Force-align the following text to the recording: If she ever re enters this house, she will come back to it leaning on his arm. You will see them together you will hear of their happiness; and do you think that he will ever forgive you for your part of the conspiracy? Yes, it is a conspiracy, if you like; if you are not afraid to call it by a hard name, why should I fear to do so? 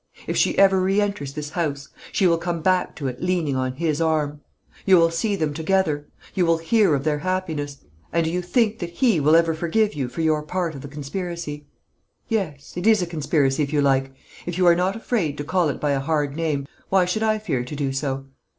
If 0.25 0.35
she 0.35 0.57
ever 0.57 0.81
re 0.81 0.99
enters 0.99 1.33
this 1.35 1.51
house, 1.51 1.89
she 2.11 2.25
will 2.25 2.39
come 2.39 2.63
back 2.63 2.95
to 2.95 3.05
it 3.05 3.21
leaning 3.21 3.55
on 3.55 3.73
his 3.73 4.01
arm. 4.01 4.41
You 4.83 4.97
will 4.97 5.11
see 5.11 5.35
them 5.35 5.53
together 5.53 6.07
you 6.33 6.43
will 6.43 6.57
hear 6.57 6.95
of 6.95 7.03
their 7.03 7.19
happiness; 7.19 7.85
and 8.11 8.23
do 8.25 8.31
you 8.31 8.41
think 8.41 8.79
that 8.79 8.89
he 8.89 9.19
will 9.19 9.35
ever 9.35 9.53
forgive 9.53 9.93
you 9.93 10.07
for 10.09 10.21
your 10.21 10.41
part 10.41 10.73
of 10.73 10.81
the 10.81 10.87
conspiracy? 10.87 11.67
Yes, 12.27 12.73
it 12.75 12.87
is 12.87 13.03
a 13.03 13.05
conspiracy, 13.05 13.61
if 13.61 13.71
you 13.71 13.79
like; 13.83 14.11
if 14.47 14.57
you 14.57 14.65
are 14.65 14.73
not 14.75 14.95
afraid 14.95 15.37
to 15.37 15.43
call 15.43 15.69
it 15.69 15.79
by 15.79 15.91
a 15.91 15.99
hard 15.99 16.35
name, 16.35 16.65
why 16.89 17.05
should 17.05 17.21
I 17.21 17.37
fear 17.37 17.63
to 17.63 17.75
do 17.75 17.93
so? 17.93 18.25